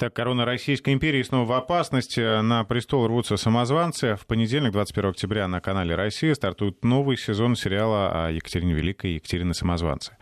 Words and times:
Так, 0.00 0.14
корона 0.14 0.46
Российской 0.46 0.94
империи 0.94 1.22
снова 1.22 1.44
в 1.44 1.52
опасности. 1.52 2.40
На 2.40 2.64
престол 2.64 3.06
рвутся 3.06 3.36
самозванцы. 3.36 4.16
В 4.16 4.24
понедельник, 4.24 4.72
21 4.72 5.10
октября, 5.10 5.46
на 5.46 5.60
канале 5.60 5.94
«Россия» 5.94 6.34
стартует 6.34 6.82
новый 6.82 7.18
сезон 7.18 7.54
сериала 7.54 8.28
о 8.28 8.30
Екатерине 8.30 8.72
Великой 8.72 9.10
и 9.10 9.14
Екатерине 9.16 9.52
Самозванце. 9.52 10.16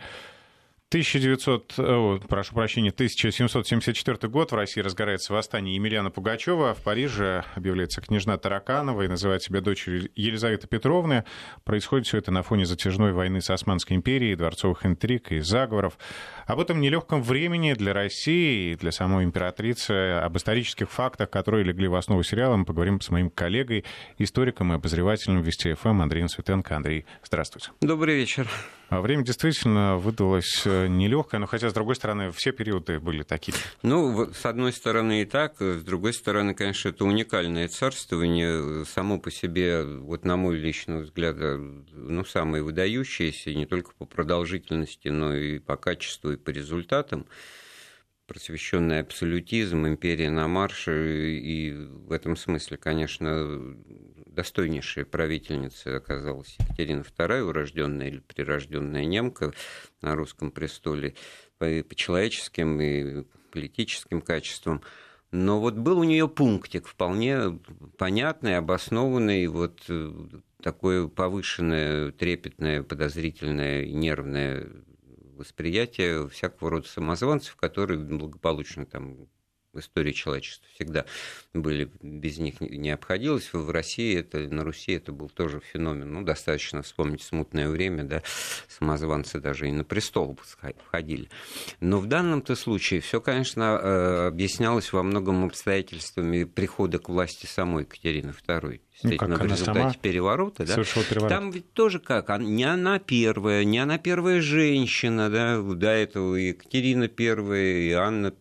1900, 0.91 1.75
о, 1.77 2.19
прошу 2.27 2.55
прощения, 2.55 2.89
1774 2.89 4.27
год 4.27 4.51
в 4.51 4.55
России 4.55 4.81
разгорается 4.81 5.31
восстание 5.33 5.75
Емельяна 5.75 6.09
Пугачева. 6.09 6.73
В 6.73 6.81
Париже 6.81 7.43
объявляется 7.53 8.01
княжна 8.01 8.39
Тараканова 8.39 9.03
и 9.03 9.07
называет 9.07 9.43
себя 9.43 9.61
дочерью 9.61 10.09
Елизаветы 10.15 10.67
Петровны. 10.67 11.25
Происходит 11.63 12.07
все 12.07 12.17
это 12.17 12.31
на 12.31 12.41
фоне 12.41 12.65
затяжной 12.65 13.13
войны 13.13 13.39
с 13.39 13.51
Османской 13.51 13.97
империей, 13.97 14.33
дворцовых 14.33 14.83
интриг 14.83 15.31
и 15.31 15.41
заговоров. 15.41 15.99
Об 16.47 16.59
этом 16.59 16.81
нелегком 16.81 17.21
времени 17.21 17.73
для 17.75 17.93
России 17.93 18.71
и 18.71 18.75
для 18.75 18.91
самой 18.91 19.25
императрицы, 19.25 19.91
об 19.91 20.37
исторических 20.37 20.89
фактах, 20.89 21.29
которые 21.29 21.65
легли 21.65 21.87
в 21.87 21.93
основу 21.93 22.23
сериала, 22.23 22.55
мы 22.55 22.65
поговорим 22.65 22.99
с 22.99 23.11
моим 23.11 23.29
коллегой, 23.29 23.85
историком 24.17 24.71
и 24.71 24.75
обозревателем 24.77 25.43
Вести 25.43 25.71
ФМ 25.71 26.01
Андреем 26.01 26.29
Светенко. 26.29 26.75
Андрей, 26.75 27.05
здравствуйте. 27.23 27.69
Добрый 27.79 28.15
вечер. 28.15 28.49
А 28.89 29.01
время 29.01 29.23
действительно 29.23 29.97
выдалось 29.97 30.63
э, 30.65 30.87
нелегкое, 30.87 31.39
но 31.39 31.45
хотя, 31.45 31.69
с 31.69 31.73
другой 31.73 31.95
стороны, 31.95 32.31
все 32.31 32.51
периоды 32.51 32.99
были 32.99 33.21
такие. 33.21 33.55
Ну, 33.83 34.33
с 34.33 34.45
одной 34.45 34.73
стороны 34.73 35.21
и 35.21 35.25
так, 35.25 35.61
с 35.61 35.83
другой 35.83 36.13
стороны, 36.13 36.55
конечно, 36.55 36.89
это 36.89 37.05
уникальное 37.05 37.67
царствование, 37.67 38.85
само 38.85 39.19
по 39.19 39.29
себе, 39.29 39.83
вот 39.83 40.25
на 40.25 40.37
мой 40.37 40.57
личный 40.57 41.01
взгляд, 41.01 41.35
э, 41.39 41.57
ну, 41.93 42.25
самое 42.25 42.63
выдающееся, 42.63 43.53
не 43.53 43.67
только 43.67 43.91
по 43.95 44.05
продолжительности, 44.05 45.09
но 45.09 45.35
и 45.35 45.59
по 45.59 45.77
качеству 45.77 46.31
и 46.31 46.37
по 46.37 46.49
результатам 46.49 47.27
просвещенный 48.29 48.99
абсолютизм, 48.99 49.87
империя 49.87 50.29
на 50.29 50.47
марше, 50.47 51.39
и 51.39 51.73
в 51.73 52.11
этом 52.11 52.37
смысле, 52.37 52.77
конечно, 52.77 53.75
достойнейшая 54.29 55.05
правительница 55.05 55.97
оказалась 55.97 56.55
Екатерина 56.59 57.01
II, 57.01 57.41
урожденная 57.41 58.07
или 58.07 58.19
прирожденная 58.19 59.05
немка 59.05 59.53
на 60.01 60.15
русском 60.15 60.51
престоле 60.51 61.15
по, 61.57 61.65
по 61.83 61.95
человеческим 61.95 62.79
и 62.79 63.23
политическим 63.51 64.21
качествам. 64.21 64.81
Но 65.31 65.59
вот 65.59 65.75
был 65.75 65.99
у 65.99 66.03
нее 66.03 66.27
пунктик 66.27 66.87
вполне 66.87 67.59
понятный, 67.97 68.57
обоснованный, 68.57 69.45
вот 69.47 69.83
э, 69.87 70.11
такое 70.63 71.07
повышенное, 71.07 72.11
трепетное, 72.11 72.81
подозрительное, 72.81 73.85
нервное 73.85 74.67
восприятие 75.35 76.27
всякого 76.29 76.71
рода 76.71 76.87
самозванцев, 76.87 77.55
которые 77.55 77.99
благополучно 77.99 78.85
там 78.85 79.27
в 79.73 79.79
истории 79.79 80.11
человечества 80.11 80.67
всегда 80.73 81.05
были, 81.53 81.89
без 82.01 82.37
них 82.37 82.59
не 82.61 82.89
обходилось. 82.91 83.49
В 83.53 83.69
России 83.69 84.17
это, 84.17 84.39
на 84.39 84.63
Руси 84.63 84.93
это 84.93 85.11
был 85.11 85.29
тоже 85.29 85.61
феномен. 85.61 86.11
Ну, 86.11 86.23
достаточно 86.23 86.81
вспомнить 86.81 87.21
смутное 87.21 87.69
время, 87.69 88.03
да, 88.03 88.23
самозванцы 88.67 89.39
даже 89.39 89.67
и 89.67 89.71
на 89.71 89.83
престол 89.83 90.37
входили. 90.85 91.29
Но 91.79 91.99
в 91.99 92.07
данном-то 92.07 92.55
случае 92.55 93.01
все, 93.01 93.21
конечно, 93.21 93.79
э, 93.81 94.27
объяснялось 94.27 94.91
во 94.91 95.03
многом 95.03 95.45
обстоятельствами 95.45 96.43
прихода 96.43 96.99
к 96.99 97.09
власти 97.09 97.45
самой 97.45 97.83
Екатерины 97.83 98.31
II 98.47 98.79
ну, 99.03 99.09
в 99.11 99.43
результате 99.43 99.63
сама 99.63 99.93
переворота, 99.93 100.65
да, 100.65 100.75
переворот. 100.75 101.29
там 101.29 101.51
ведь 101.51 101.71
тоже 101.73 101.99
как, 101.99 102.29
не 102.39 102.65
она 102.65 102.99
первая, 102.99 103.63
не 103.63 103.79
она 103.79 103.97
первая 103.97 104.41
женщина, 104.41 105.29
да, 105.29 105.61
до 105.61 105.87
этого 105.87 106.35
Екатерина 106.35 107.07
первая, 107.07 107.77
и 107.77 107.91
Анна 107.91 108.33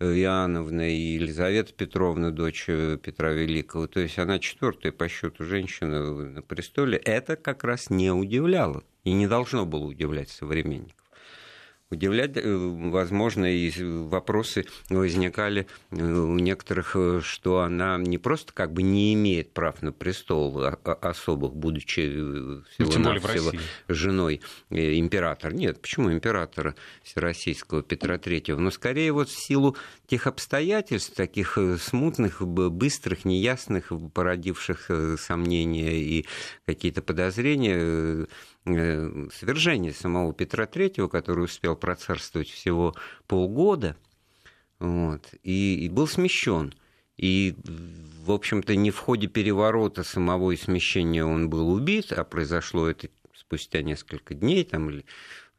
Иоанновна, 0.00 0.88
и 0.88 1.14
Елизавета 1.14 1.72
Петровна, 1.72 2.30
дочь 2.30 2.66
Петра 2.66 3.32
Великого, 3.32 3.86
то 3.86 4.00
есть 4.00 4.18
она 4.18 4.38
четвертая 4.38 4.92
по 4.92 5.08
счету 5.08 5.44
женщина 5.44 6.12
на 6.12 6.42
престоле, 6.42 6.98
это 6.98 7.36
как 7.36 7.64
раз 7.64 7.90
не 7.90 8.10
удивляло 8.10 8.82
и 9.04 9.12
не 9.12 9.26
должно 9.26 9.66
было 9.66 9.84
удивлять 9.84 10.30
современников 10.30 10.99
удивлять, 11.90 12.36
э, 12.36 12.56
возможно, 12.90 13.52
и 13.52 13.70
вопросы 13.82 14.66
возникали 14.88 15.66
э, 15.90 15.96
у 15.96 16.38
некоторых, 16.38 16.94
э, 16.94 17.20
что 17.22 17.60
она 17.60 17.98
не 17.98 18.18
просто 18.18 18.52
как 18.52 18.72
бы 18.72 18.82
не 18.82 19.14
имеет 19.14 19.52
прав 19.52 19.82
на 19.82 19.92
престол 19.92 20.62
а, 20.62 20.78
а, 20.84 20.92
особых, 21.10 21.54
будучи 21.54 22.00
всего-навсего 22.74 23.52
женой 23.88 24.40
императора. 24.70 25.52
Нет, 25.52 25.80
почему 25.80 26.12
императора 26.12 26.76
всероссийского 27.02 27.82
Петра 27.82 28.16
III? 28.16 28.56
Но 28.56 28.70
скорее 28.70 29.12
вот 29.12 29.28
в 29.28 29.38
силу 29.38 29.76
тех 30.06 30.26
обстоятельств, 30.26 31.14
таких 31.14 31.58
смутных, 31.80 32.42
быстрых, 32.42 33.24
неясных, 33.24 33.92
породивших 34.14 34.90
сомнения 35.18 36.00
и 36.00 36.26
какие-то 36.66 37.02
подозрения, 37.02 38.26
Э, 38.66 39.28
свержения 39.32 39.92
самого 39.92 40.34
Петра 40.34 40.64
III, 40.66 41.08
который 41.08 41.44
успел 41.44 41.76
процарствовать 41.76 42.50
всего 42.50 42.94
полгода, 43.26 43.96
вот, 44.78 45.32
и, 45.42 45.84
и 45.84 45.88
был 45.88 46.06
смещен. 46.06 46.74
И, 47.16 47.54
в 48.24 48.30
общем-то, 48.30 48.76
не 48.76 48.90
в 48.90 48.98
ходе 48.98 49.28
переворота 49.28 50.04
самого 50.04 50.52
и 50.52 50.56
смещения 50.56 51.24
он 51.24 51.48
был 51.48 51.70
убит, 51.70 52.12
а 52.12 52.24
произошло 52.24 52.88
это 52.88 53.08
спустя 53.34 53.82
несколько 53.82 54.34
дней 54.34 54.64
там, 54.64 54.90
или 54.90 55.04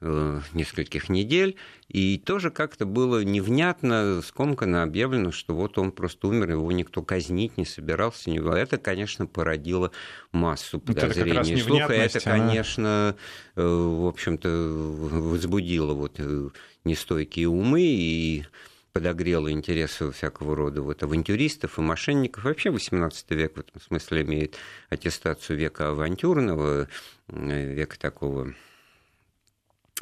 нескольких 0.02 1.10
недель, 1.10 1.58
и 1.88 2.18
тоже 2.18 2.50
как-то 2.50 2.86
было 2.86 3.24
невнятно, 3.24 4.22
скомканно 4.24 4.82
объявлено, 4.84 5.32
что 5.32 5.54
вот 5.54 5.78
он 5.78 5.92
просто 5.92 6.28
умер, 6.28 6.52
его 6.52 6.72
никто 6.72 7.04
казнить 7.04 7.58
не 7.58 7.66
собирался. 7.66 8.32
Это, 8.32 8.78
конечно, 8.78 9.28
породило 9.28 9.92
массу 10.32 10.80
подозрений 10.80 11.54
и 11.54 11.58
слуха. 11.58 11.94
Это, 11.94 12.20
конечно, 12.20 13.16
она... 13.56 13.64
в 13.64 14.08
общем-то, 14.08 14.50
возбудило 14.50 15.94
вот 15.94 16.16
э, 16.18 16.50
нестойкие 16.84 17.48
умы 17.48 17.82
и 17.82 18.46
подогрело 18.94 19.52
интересы 19.52 20.12
всякого 20.12 20.56
рода 20.56 20.82
вот 20.82 21.04
авантюристов 21.04 21.78
и 21.78 21.82
мошенников. 21.82 22.44
Вообще 22.44 22.70
XVIII 22.70 23.14
век 23.30 23.56
в 23.56 23.60
этом 23.60 23.82
смысле 23.82 24.24
имеет 24.24 24.58
аттестацию 24.90 25.58
века 25.60 25.90
авантюрного, 25.90 26.88
э, 27.28 27.74
века 27.74 28.00
такого 28.00 28.54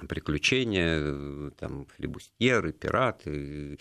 приключения, 0.08 1.52
там, 1.52 1.86
флебустьеры, 1.96 2.74
пираты. 2.74 3.78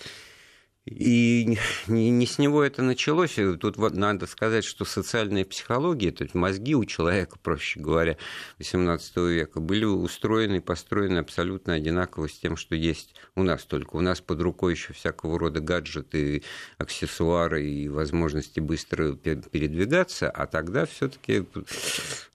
И 0.90 1.58
не, 1.86 2.26
с 2.26 2.38
него 2.38 2.62
это 2.62 2.82
началось. 2.82 3.34
Тут 3.60 3.76
вот 3.76 3.94
надо 3.94 4.26
сказать, 4.26 4.64
что 4.64 4.86
социальная 4.86 5.44
психология, 5.44 6.12
то 6.12 6.24
есть 6.24 6.34
мозги 6.34 6.74
у 6.74 6.84
человека, 6.86 7.38
проще 7.42 7.78
говоря, 7.80 8.16
XVIII 8.58 9.28
века, 9.30 9.60
были 9.60 9.84
устроены, 9.84 10.62
построены 10.62 11.18
абсолютно 11.18 11.74
одинаково 11.74 12.28
с 12.28 12.38
тем, 12.38 12.56
что 12.56 12.74
есть 12.74 13.14
у 13.34 13.42
нас. 13.42 13.64
Только 13.64 13.96
у 13.96 14.00
нас 14.00 14.20
под 14.20 14.40
рукой 14.40 14.72
еще 14.72 14.94
всякого 14.94 15.38
рода 15.38 15.60
гаджеты, 15.60 16.42
аксессуары 16.78 17.66
и 17.66 17.88
возможности 17.88 18.60
быстро 18.60 19.12
передвигаться, 19.12 20.30
а 20.30 20.46
тогда 20.46 20.86
все-таки 20.86 21.44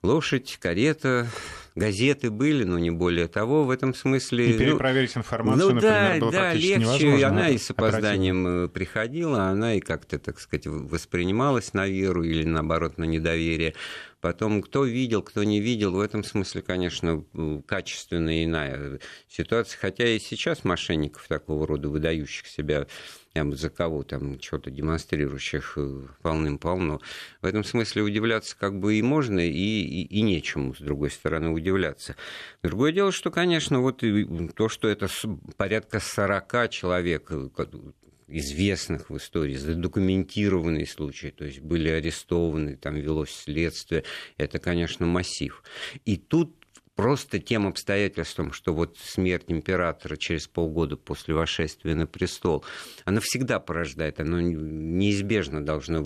лошадь, 0.03 0.57
карета, 0.61 1.27
газеты 1.75 2.29
были, 2.29 2.63
но 2.63 2.79
не 2.79 2.91
более 2.91 3.27
того 3.27 3.63
в 3.63 3.69
этом 3.69 3.93
смысле. 3.93 4.51
И 4.51 4.57
перепроверить 4.57 5.17
информацию, 5.17 5.67
ну, 5.67 5.75
например, 5.75 6.13
да, 6.13 6.19
было 6.19 6.31
да, 6.31 6.39
практически 6.39 6.71
легче, 6.71 7.07
невозможно. 7.07 7.27
Она 7.27 7.49
и 7.49 7.57
с 7.57 7.71
опозданием 7.71 8.45
оперативно. 8.45 8.65
Э, 8.65 8.69
приходила, 8.69 9.43
она 9.45 9.75
и 9.75 9.79
как-то, 9.79 10.19
так 10.19 10.39
сказать, 10.39 10.67
воспринималась 10.67 11.73
на 11.73 11.87
веру 11.87 12.23
или, 12.23 12.43
наоборот, 12.43 12.97
на 12.97 13.05
недоверие. 13.05 13.73
Потом, 14.21 14.61
кто 14.61 14.85
видел, 14.85 15.21
кто 15.21 15.43
не 15.43 15.59
видел, 15.59 15.91
в 15.91 15.99
этом 15.99 16.23
смысле, 16.23 16.61
конечно, 16.61 17.25
качественно 17.65 18.43
иная 18.43 18.99
ситуация. 19.27 19.77
Хотя 19.77 20.07
и 20.07 20.19
сейчас 20.19 20.63
мошенников 20.63 21.27
такого 21.27 21.67
рода, 21.67 21.89
выдающих 21.89 22.47
себя 22.47 22.87
прям 23.33 23.55
за 23.55 23.69
кого 23.69 24.03
там 24.03 24.39
что-то 24.39 24.69
демонстрирующих 24.69 25.73
э, 25.77 26.01
полным-полно. 26.21 27.01
В 27.41 27.45
этом 27.45 27.63
смысле 27.63 28.03
удивляться 28.03 28.55
как 28.57 28.79
бы 28.79 28.95
и 28.95 29.01
можно, 29.01 29.39
и, 29.39 29.51
и, 29.51 30.03
и 30.03 30.21
нечему, 30.21 30.75
с 30.75 30.79
другой 30.79 31.09
стороны, 31.09 31.49
удивляться. 31.49 32.15
Другое 32.61 32.91
дело, 32.91 33.11
что, 33.11 33.31
конечно, 33.31 33.81
вот 33.81 34.03
то, 34.55 34.69
что 34.69 34.87
это 34.87 35.07
порядка 35.57 35.99
40 35.99 36.69
человек, 36.69 37.31
э, 37.31 37.49
известных 38.27 39.09
в 39.09 39.17
истории, 39.17 39.55
задокументированные 39.55 40.87
случаи, 40.87 41.33
то 41.35 41.45
есть 41.45 41.59
были 41.59 41.89
арестованы, 41.89 42.77
там 42.77 42.95
велось 42.95 43.31
следствие, 43.31 44.03
это, 44.37 44.59
конечно, 44.59 45.05
массив. 45.05 45.63
И 46.05 46.17
тут 46.17 46.62
просто 46.95 47.39
тем 47.39 47.67
обстоятельством, 47.67 48.53
что 48.53 48.73
вот 48.73 48.97
смерть 48.97 49.45
императора 49.47 50.15
через 50.15 50.47
полгода 50.47 50.95
после 50.97 51.33
восшествия 51.33 51.95
на 51.95 52.05
престол, 52.05 52.63
она 53.05 53.19
всегда 53.19 53.59
порождает, 53.59 54.19
она 54.19 54.41
неизбежно 54.41 55.65
должно 55.65 56.03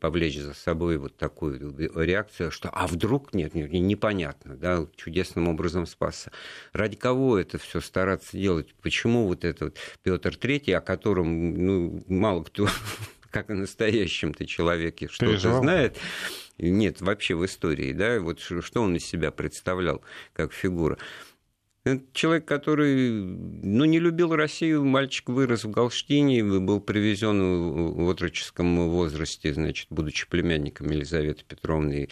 повлечь 0.00 0.38
за 0.38 0.54
собой 0.54 0.98
вот 0.98 1.16
такую 1.16 1.74
реакцию, 2.02 2.50
что 2.50 2.70
а 2.70 2.86
вдруг 2.86 3.34
нет, 3.34 3.54
непонятно, 3.54 4.56
да, 4.56 4.86
чудесным 4.96 5.48
образом 5.48 5.86
спасся. 5.86 6.32
Ради 6.72 6.96
кого 6.96 7.38
это 7.38 7.58
все 7.58 7.80
стараться 7.80 8.36
делать? 8.36 8.74
Почему 8.82 9.26
вот 9.26 9.44
этот 9.44 9.76
Петр 10.02 10.30
III, 10.30 10.74
о 10.74 10.80
котором 10.80 11.54
ну, 11.54 12.04
мало 12.08 12.44
кто 12.44 12.68
как 13.30 13.50
о 13.50 13.54
настоящем-то 13.54 14.46
человеке 14.46 15.08
что-то 15.10 15.60
знает, 15.60 15.98
нет 16.58 17.00
вообще 17.00 17.34
в 17.34 17.44
истории, 17.44 17.92
да, 17.92 18.20
вот 18.20 18.40
что 18.40 18.82
он 18.82 18.96
из 18.96 19.04
себя 19.04 19.30
представлял 19.30 20.02
как 20.32 20.52
фигура. 20.52 20.98
Это 21.86 22.02
человек, 22.12 22.46
который 22.46 23.12
ну, 23.12 23.84
не 23.84 24.00
любил 24.00 24.34
Россию, 24.34 24.84
мальчик 24.84 25.28
вырос 25.28 25.62
в 25.62 25.70
Галштине, 25.70 26.42
был 26.42 26.80
привезен 26.80 27.94
в 27.94 28.10
отроческом 28.10 28.88
возрасте, 28.90 29.54
значит, 29.54 29.86
будучи 29.90 30.28
племянником 30.28 30.90
Елизаветы 30.90 31.44
Петровны 31.46 32.08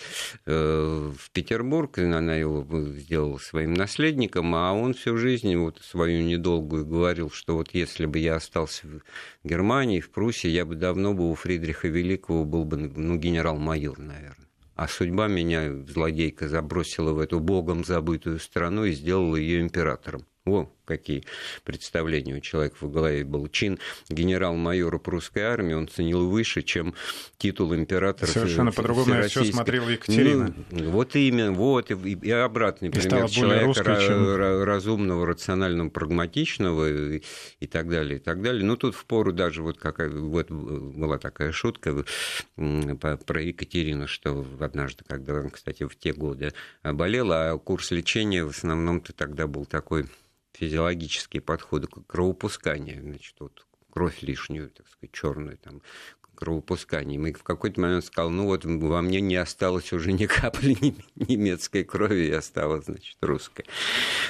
э, 0.47 1.13
в 1.19 1.31
Петербург, 1.33 1.99
она 1.99 2.37
его 2.37 2.65
сделала 2.93 3.39
своим 3.39 3.75
наследником, 3.75 4.55
а 4.55 4.73
он 4.73 4.95
всю 4.95 5.17
жизнь, 5.17 5.57
вот 5.57 5.81
свою 5.83 6.23
недолгую, 6.23 6.87
говорил, 6.87 7.31
что 7.31 7.57
вот 7.57 7.71
если 7.73 8.07
бы 8.07 8.21
я 8.21 8.37
остался 8.37 8.87
в 8.87 9.01
Германии, 9.43 9.99
в 9.99 10.11
Пруссии, 10.11 10.51
я 10.51 10.65
бы 10.65 10.77
давно 10.77 11.15
бы 11.15 11.29
у 11.29 11.35
Фридриха 11.35 11.89
Великого 11.89 12.45
был 12.45 12.65
бы 12.65 12.77
ну, 12.77 13.17
генерал-майор, 13.17 13.99
наверное 13.99 14.47
а 14.75 14.89
судьба 14.89 15.29
меня, 15.29 15.73
злодейка, 15.87 16.49
забросила 16.49 17.13
в 17.13 17.19
эту 17.19 17.41
богом 17.41 17.85
забытую 17.85 18.41
страну 18.41 18.85
и 18.85 18.93
сделала 18.93 19.37
ее 19.37 19.61
императором. 19.61 20.27
О, 20.47 20.71
какие 20.85 21.25
представления 21.65 22.35
у 22.35 22.41
человека 22.41 22.77
в 22.79 22.93
голове 22.93 23.25
был. 23.25 23.49
Чин 23.49 23.79
генерал-майора 24.11 24.99
прусской 24.99 25.43
армии 25.43 25.73
он 25.73 25.89
ценил 25.89 26.29
выше, 26.29 26.61
чем 26.61 26.95
титул 27.39 27.75
императора 27.75 28.29
Совершенно 28.29 28.71
по-другому 28.71 29.15
на 29.15 29.23
все 29.23 29.43
смотрела 29.45 29.89
Екатерина. 29.89 30.55
Ну, 30.71 30.91
вот 30.91 31.17
именно, 31.17 31.53
вот, 31.53 31.91
и, 31.91 31.95
и 31.95 32.31
обратный 32.31 32.89
и 32.89 32.91
пример 32.91 33.31
человека 33.31 33.65
русской, 33.65 34.07
чем... 34.07 34.37
разумного, 34.37 35.27
рационального, 35.27 35.89
прагматичного 35.89 37.15
и, 37.15 37.23
и 37.61 37.67
так 37.67 37.89
далее, 37.89 38.19
и 38.19 38.21
так 38.21 38.43
далее. 38.43 38.65
Ну, 38.65 38.77
тут 38.77 38.95
в 38.95 39.07
пору 39.07 39.33
даже 39.33 39.63
вот 39.63 39.79
какая 39.79 40.11
вот 40.11 40.51
была 40.51 41.17
такая 41.17 41.53
шутка 41.53 42.05
про 42.57 43.43
Екатерину, 43.43 44.07
что 44.09 44.45
однажды, 44.61 45.05
когда, 45.09 45.41
кстати, 45.49 45.85
в 45.85 45.97
те 45.97 46.13
годы 46.13 46.53
болела, 46.83 47.53
а 47.53 47.59
курс 47.59 47.93
лечения 47.93 48.45
в 48.45 48.51
основном-то 48.51 49.15
тогда 49.15 49.47
был 49.47 49.65
такой 49.65 50.05
физиологические 50.55 51.43
подходы 51.43 51.87
к 51.87 52.07
кровопусканию, 52.07 53.03
значит, 53.03 53.35
вот 53.41 53.67
кровь 53.91 54.23
лишнюю, 54.23 54.71
так 54.71 54.89
сказать, 54.89 55.13
черную, 55.13 55.59
там, 55.59 55.83
кровопускание. 56.35 57.19
Мы 57.19 57.33
в 57.33 57.43
какой-то 57.43 57.81
момент 57.81 58.05
сказал, 58.05 58.31
ну 58.31 58.47
вот 58.47 58.65
во 58.65 59.03
мне 59.03 59.21
не 59.21 59.37
осталось 59.37 59.93
уже 59.93 60.13
ни 60.13 60.27
капли 60.27 60.77
немецкой 61.15 61.85
крови, 61.85 62.27
и 62.27 62.33
осталось, 62.33 62.87
значит, 62.87 63.17
русская. 63.21 63.65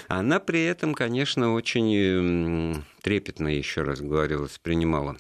Она 0.09 0.39
при 0.41 0.65
этом, 0.65 0.95
конечно, 0.95 1.55
очень 1.55 2.85
трепетно, 3.03 3.49
еще 3.49 3.83
раз 3.83 4.01
говорю, 4.01 4.43
воспринимала 4.43 5.17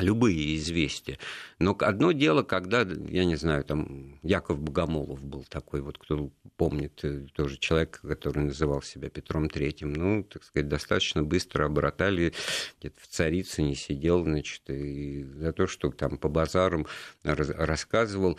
любые 0.00 0.56
известия. 0.56 1.18
Но 1.58 1.76
одно 1.80 2.12
дело, 2.12 2.42
когда, 2.42 2.82
я 2.82 3.24
не 3.24 3.36
знаю, 3.36 3.64
там 3.64 4.18
Яков 4.22 4.60
Богомолов 4.60 5.22
был 5.22 5.44
такой, 5.44 5.80
вот 5.80 5.98
кто 5.98 6.30
помнит, 6.56 7.00
э, 7.04 7.26
тоже 7.34 7.58
человек, 7.58 8.00
который 8.02 8.44
называл 8.44 8.82
себя 8.82 9.08
Петром 9.10 9.48
Третьим, 9.48 9.92
ну, 9.92 10.24
так 10.24 10.44
сказать, 10.44 10.68
достаточно 10.68 11.22
быстро 11.22 11.66
обратали, 11.66 12.32
где-то 12.80 13.00
в 13.00 13.06
Царицыне 13.08 13.74
сидел, 13.74 14.24
значит, 14.24 14.62
и 14.68 15.24
за 15.24 15.52
то, 15.52 15.66
что 15.66 15.90
там 15.90 16.18
по 16.18 16.28
базарам 16.28 16.86
рассказывал, 17.22 18.38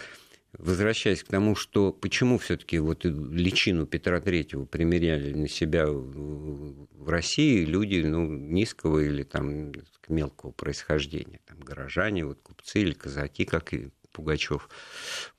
возвращаясь 0.62 1.24
к 1.24 1.28
тому, 1.28 1.56
что 1.56 1.92
почему 1.92 2.38
все-таки 2.38 2.80
вот 2.80 3.04
личину 3.04 3.86
Петра 3.86 4.22
Третьего 4.22 4.66
примеряли 4.66 5.34
на 5.34 5.48
себя 5.48 5.88
в 5.88 7.10
России 7.10 7.66
люди 7.66 8.02
ну, 8.04 8.26
низкого 8.28 9.00
или 9.00 9.24
там 9.24 9.72
мелкого 10.08 10.52
происхождения, 10.52 11.40
там 11.48 11.60
горожане, 11.60 12.26
вот 12.26 12.40
купцы 12.42 12.82
или 12.82 12.94
казаки, 12.94 13.46
как 13.46 13.74
и 13.74 13.90
Пугачев. 14.12 14.70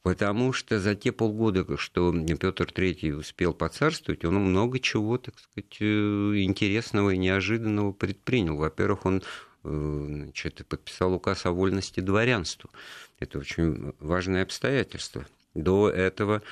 Потому 0.02 0.52
что 0.52 0.80
за 0.80 0.94
те 0.94 1.12
полгода, 1.12 1.76
что 1.76 2.12
Петр 2.12 2.64
III 2.64 3.12
успел 3.12 3.52
поцарствовать, 3.52 4.24
он 4.24 4.36
много 4.36 4.80
чего, 4.80 5.18
так 5.18 5.38
сказать, 5.38 5.76
э, 5.80 5.84
интересного 5.84 7.10
и 7.10 7.18
неожиданного 7.18 7.92
предпринял. 7.92 8.56
Во-первых, 8.56 9.04
он 9.04 9.22
значит, 9.62 10.66
подписал 10.66 11.14
указ 11.14 11.46
о 11.46 11.52
вольности 11.52 12.00
дворянству. 12.00 12.70
Это 13.18 13.38
очень 13.38 13.94
важное 13.98 14.42
обстоятельство. 14.42 15.26
До 15.54 15.88
этого 15.88 16.42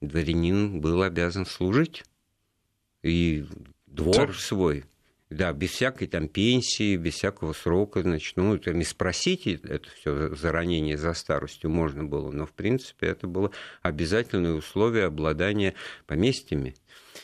дворянин 0.00 0.80
был 0.80 1.02
обязан 1.02 1.46
служить. 1.46 2.04
И 3.02 3.46
двор 3.86 4.36
свой, 4.36 4.84
да, 5.30 5.52
без 5.52 5.70
всякой 5.70 6.06
там 6.06 6.28
пенсии, 6.28 6.96
без 6.96 7.14
всякого 7.14 7.52
срока, 7.52 8.02
значит, 8.02 8.36
ну, 8.36 8.58
там 8.58 8.80
и 8.80 8.84
спросить 8.84 9.46
это 9.46 9.88
все 9.90 10.34
за 10.34 10.52
ранение, 10.52 10.98
за 10.98 11.14
старостью 11.14 11.70
можно 11.70 12.04
было, 12.04 12.30
но, 12.30 12.46
в 12.46 12.52
принципе, 12.52 13.06
это 13.06 13.26
было 13.26 13.50
обязательное 13.80 14.52
условие 14.52 15.04
обладания 15.04 15.74
поместьями 16.06 16.74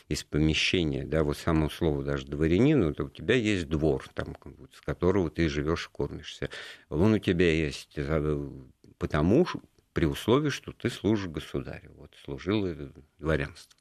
из 0.08 0.22
помещения, 0.24 1.04
да, 1.04 1.24
вот 1.24 1.36
само 1.36 1.68
слово 1.68 2.04
даже 2.04 2.26
дворянину, 2.26 2.94
то 2.94 3.04
у 3.04 3.10
тебя 3.10 3.34
есть 3.34 3.68
двор, 3.68 4.08
там, 4.14 4.36
с 4.72 4.80
которого 4.80 5.30
ты 5.30 5.48
живешь 5.48 5.88
кормишься. 5.88 6.50
Он 6.88 7.14
у 7.14 7.18
тебя 7.18 7.50
есть 7.52 7.94
э, 7.96 8.50
потому 8.98 9.46
при 9.92 10.04
условии, 10.04 10.50
что 10.50 10.72
ты 10.72 10.90
служишь 10.90 11.28
государю. 11.28 11.92
Вот 11.96 12.12
служило 12.24 12.92
дворянство. 13.18 13.78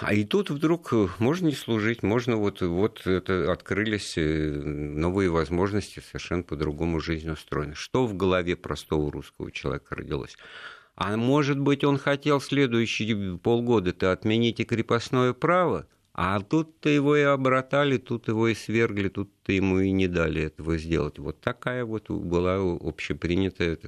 А 0.00 0.14
и 0.14 0.24
тут 0.24 0.50
вдруг 0.50 0.92
э, 0.92 1.08
можно 1.18 1.46
не 1.46 1.54
служить, 1.54 2.02
можно 2.02 2.36
вот, 2.36 2.62
вот 2.62 3.06
это 3.06 3.52
открылись 3.52 4.16
э, 4.16 4.22
новые 4.22 5.30
возможности, 5.30 6.00
совершенно 6.00 6.42
по-другому 6.42 7.00
жизнь 7.00 7.30
устроена. 7.30 7.74
Что 7.74 8.06
в 8.06 8.16
голове 8.16 8.56
простого 8.56 9.12
русского 9.12 9.52
человека 9.52 9.94
родилось? 9.94 10.36
А 11.00 11.16
может 11.16 11.60
быть, 11.60 11.84
он 11.84 11.96
хотел 11.96 12.40
следующие 12.40 13.38
полгода-то 13.38 14.10
отменить 14.10 14.58
и 14.58 14.64
крепостное 14.64 15.32
право? 15.32 15.86
А 16.12 16.40
тут-то 16.40 16.88
его 16.88 17.16
и 17.16 17.20
обратали, 17.20 17.98
тут 17.98 18.26
его 18.26 18.48
и 18.48 18.54
свергли, 18.56 19.08
тут-то 19.08 19.52
ему 19.52 19.78
и 19.78 19.92
не 19.92 20.08
дали 20.08 20.42
этого 20.42 20.76
сделать. 20.76 21.20
Вот 21.20 21.40
такая 21.40 21.84
вот 21.84 22.10
была 22.10 22.56
общепринятая 22.56 23.78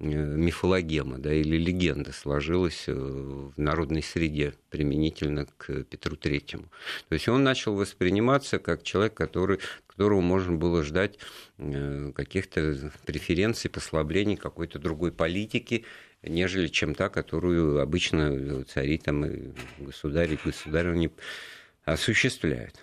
э, 0.00 0.04
мифологема, 0.04 1.18
да, 1.18 1.32
или 1.32 1.56
легенда 1.56 2.10
сложилась 2.12 2.88
э, 2.88 2.94
в 2.94 3.52
народной 3.56 4.02
среде 4.02 4.54
применительно 4.70 5.46
к 5.56 5.84
Петру 5.84 6.16
Третьему. 6.16 6.64
То 7.08 7.14
есть 7.14 7.28
он 7.28 7.44
начал 7.44 7.76
восприниматься 7.76 8.58
как 8.58 8.82
человек, 8.82 9.14
который, 9.14 9.60
которого 9.86 10.20
можно 10.20 10.56
было 10.56 10.82
ждать 10.82 11.16
э, 11.58 12.10
каких-то 12.12 12.90
преференций, 13.06 13.70
послаблений 13.70 14.34
какой-то 14.34 14.80
другой 14.80 15.12
политики, 15.12 15.84
нежели 16.22 16.68
чем 16.68 16.94
та, 16.94 17.08
которую 17.08 17.80
обычно 17.80 18.64
цари 18.64 18.98
там, 18.98 19.24
и 19.24 19.52
государи, 19.78 20.38
государь 20.44 21.10
осуществляют. 21.84 22.76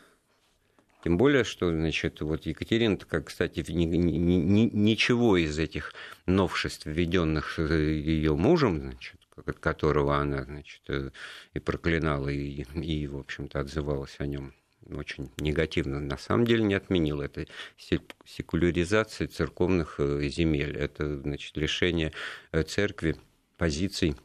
Тем 1.03 1.17
более, 1.17 1.44
что, 1.44 1.70
значит, 1.70 2.22
вот 2.22 2.46
Екатерина, 2.46 2.98
как, 2.98 3.27
кстати, 3.27 3.63
ни, 3.72 3.86
ни, 3.86 4.08
ни, 4.08 4.70
ничего 4.74 5.38
из 5.38 5.58
этих 5.60 5.94
новшеств, 6.25 6.86
введенных 6.86 7.60
ее 7.60 8.36
мужем, 8.36 8.82
значит, 8.82 9.15
от 9.36 9.60
которого 9.60 10.17
она, 10.17 10.44
значит, 10.44 10.82
э, 10.89 11.12
и 11.53 11.60
проклинала, 11.60 12.29
и, 12.29 12.63
и 12.63 13.08
в 13.08 13.17
общем-то, 13.17 13.60
отзывалась 13.60 14.15
о 14.17 14.25
нем 14.25 14.53
очень 14.89 15.29
негативно, 15.38 16.00
на 16.00 16.17
самом 16.17 16.46
деле 16.46 16.63
не 16.63 16.74
отменила. 16.74 17.24
Это 17.24 17.46
секуляризация 18.25 19.27
церковных 19.27 20.00
э, 20.00 20.27
земель, 20.29 20.75
это, 20.75 21.20
значит, 21.20 21.56
лишение 21.58 22.13
э, 22.51 22.63
церкви 22.63 23.17
позиций 23.57 24.15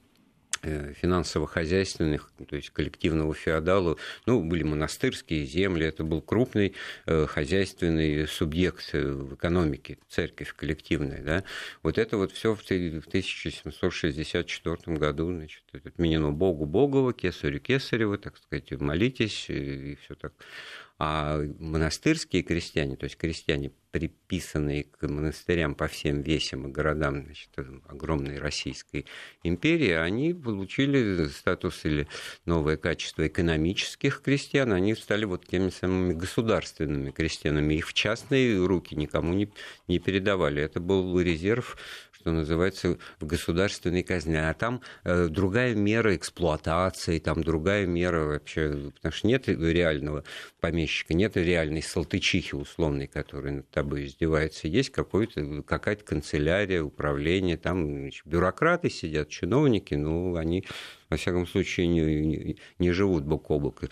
Э, 0.65 0.93
финансово-хозяйственных, 0.95 2.31
то 2.49 2.55
есть 2.55 2.71
коллективного 2.71 3.35
феодала, 3.35 3.97
ну, 4.27 4.45
были 4.45 4.63
монастырские 4.63 5.45
земли, 5.45 5.85
это 5.85 6.05
был 6.05 6.23
крупный 6.23 6.75
э, 7.07 7.27
хозяйственный 7.27 8.29
субъект 8.29 8.91
э, 8.93 9.11
в 9.11 9.35
экономике, 9.35 9.99
церковь 10.09 10.55
коллективная, 10.55 11.21
да. 11.21 11.43
Вот 11.83 11.99
это 11.99 12.17
вот 12.17 12.31
все 12.31 12.55
в 12.55 12.61
1764 12.61 14.97
году, 14.99 15.35
значит, 15.35 15.65
отменено 15.73 16.31
Богу 16.31 16.65
Богово, 16.65 17.13
Кесарю 17.13 17.59
Кесарева, 17.59 18.17
так 18.17 18.37
сказать, 18.37 18.71
молитесь, 18.71 19.47
и 19.49 19.99
все 20.05 20.15
так. 20.15 20.33
А 21.05 21.43
монастырские 21.59 22.45
крестьяне, 22.45 22.95
то 22.95 23.03
есть 23.07 23.17
крестьяне, 23.17 23.73
приписанные 23.91 24.85
к 24.85 25.09
монастырям 25.09 25.75
по 25.75 25.89
всем 25.89 26.23
весям 26.23 26.69
и 26.69 26.71
городам 26.71 27.25
значит, 27.25 27.49
огромной 27.89 28.39
Российской 28.39 29.07
империи, 29.43 29.91
они 29.91 30.33
получили 30.33 31.27
статус 31.27 31.85
или 31.87 32.07
новое 32.47 32.77
качество 32.77 33.27
экономических 33.27 34.23
крестьян, 34.23 34.73
они 34.73 34.95
стали 34.95 35.25
вот 35.25 35.45
теми 35.45 35.71
самыми 35.71 36.13
государственными 36.13 37.11
крестьянами. 37.11 37.75
Их 37.75 37.89
в 37.89 37.95
частные 37.95 38.65
руки 38.65 38.95
никому 38.95 39.33
не, 39.35 39.53
не 39.89 39.99
передавали. 39.99 40.63
Это 40.63 40.79
был 40.79 41.19
резерв 41.19 41.77
что 42.23 42.31
называется, 42.31 42.99
в 43.19 43.27
государственной 43.27 44.05
казне. 44.05 44.49
А 44.49 44.55
там 44.55 44.81
э, 45.03 45.27
другая 45.29 45.75
мера 45.75 46.15
эксплуатации, 46.15 47.19
там 47.19 47.43
другая 47.43 47.85
мера 47.85 48.27
вообще, 48.27 48.93
потому 48.95 49.13
что 49.13 49.27
нет 49.27 49.49
реального 49.49 50.23
помещика, 50.61 51.15
нет 51.15 51.37
реальной 51.37 51.83
салтычихи 51.83 52.55
условной, 52.55 53.09
которая 53.09 53.55
над 53.55 53.71
тобой 53.71 54.07
издевается. 54.07 54.69
Есть 54.69 54.91
какой-то, 54.91 55.63
какая-то 55.63 56.05
канцелярия, 56.05 56.83
управление, 56.83 57.57
там 57.57 58.09
бюрократы 58.25 58.89
сидят, 58.89 59.29
чиновники, 59.29 59.95
ну, 59.95 60.37
они 60.37 60.65
во 61.13 61.17
всяком 61.17 61.47
случае, 61.47 61.87
не, 61.89 62.57
не, 62.79 62.93
живут 62.93 63.25
бок 63.25 63.51
о 63.51 63.59
бок 63.59 63.83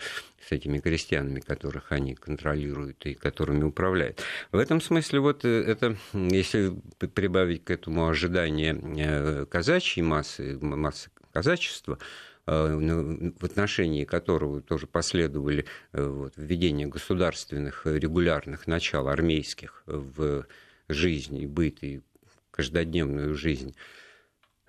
с 0.47 0.51
этими 0.51 0.79
крестьянами, 0.79 1.39
которых 1.39 1.91
они 1.91 2.15
контролируют 2.15 3.05
и 3.05 3.13
которыми 3.13 3.63
управляют. 3.63 4.23
В 4.51 4.57
этом 4.57 4.81
смысле 4.81 5.19
вот 5.19 5.45
э, 5.45 5.63
это, 5.63 5.97
если 6.13 6.73
прибавить 7.13 7.63
к 7.63 7.69
этому 7.69 8.07
ожидание 8.07 8.75
э, 8.97 9.45
казачьей 9.45 10.03
массы, 10.03 10.57
массы 10.59 11.11
казачества, 11.31 11.99
э, 12.47 12.67
ну, 12.67 13.33
в 13.39 13.45
отношении 13.45 14.03
которого 14.03 14.61
тоже 14.61 14.87
последовали 14.87 15.65
вот, 15.93 16.33
введение 16.37 16.87
государственных 16.87 17.85
регулярных 17.85 18.65
начал 18.65 19.07
армейских 19.07 19.83
в 19.85 20.47
жизнь 20.89 21.37
и 21.37 21.45
быт 21.45 21.83
и 21.83 22.01
каждодневную 22.49 23.35
жизнь 23.35 23.75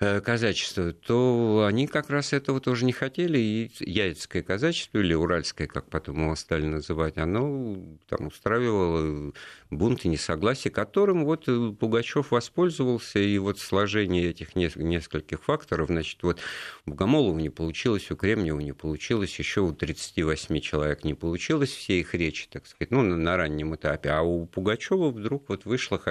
Э, 0.04 0.20
казачества, 0.20 0.92
то 0.92 1.64
они 1.64 1.86
как 1.86 2.10
раз 2.10 2.32
этого 2.32 2.60
тоже 2.60 2.84
не 2.84 2.92
хотели. 2.92 3.38
И 3.38 3.70
яицкое 3.78 4.42
казачество, 4.42 4.98
или 4.98 5.14
уральское, 5.14 5.68
как 5.68 5.88
потом 5.88 6.24
его 6.24 6.34
стали 6.34 6.66
называть, 6.66 7.18
оно 7.18 7.76
там 8.08 8.26
устраивало 8.26 9.32
бунт 9.70 10.04
и 10.04 10.08
несогласие, 10.08 10.72
которым 10.72 11.24
вот 11.24 11.44
э, 11.46 11.72
Пугачев 11.78 12.32
воспользовался. 12.32 13.20
И 13.20 13.38
вот 13.38 13.60
сложение 13.60 14.30
этих 14.30 14.56
нескольких 14.56 15.44
факторов, 15.44 15.86
значит, 15.86 16.20
вот 16.24 16.40
у 16.84 16.90
Богомолова 16.90 17.38
не 17.38 17.50
получилось, 17.50 18.10
у 18.10 18.16
Кремнева 18.16 18.58
не 18.58 18.72
получилось, 18.72 19.38
еще 19.38 19.60
у 19.60 19.72
38 19.72 20.58
человек 20.58 21.04
не 21.04 21.14
получилось, 21.14 21.70
все 21.70 22.00
их 22.00 22.12
речи, 22.16 22.48
так 22.50 22.66
сказать, 22.66 22.90
ну, 22.90 23.02
на, 23.02 23.36
раннем 23.36 23.76
этапе. 23.76 24.10
А 24.10 24.22
у 24.22 24.46
Пугачева 24.46 25.12
вдруг 25.12 25.48
вот 25.48 25.64
вышло, 25.64 26.02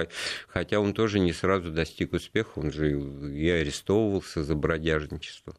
хотя 0.48 0.80
он 0.80 0.94
тоже 0.94 1.18
не 1.18 1.34
сразу 1.34 1.70
достиг 1.70 2.14
успеха, 2.14 2.52
он 2.58 2.72
же 2.72 2.98
и 2.98 3.50
арестован 3.50 3.81
арестовывался 3.82 4.44
за 4.44 4.54
бродяжничество. 4.54 5.54